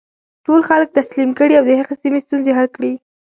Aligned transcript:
ټول 0.45 0.61
خلک 0.69 0.87
تسلیم 0.99 1.29
کړي 1.39 1.53
او 1.57 1.63
د 1.65 1.71
هغې 1.79 1.95
سیمې 2.01 2.19
ستونزې 2.25 2.51
حل 2.57 2.67
کړي. 2.75 2.93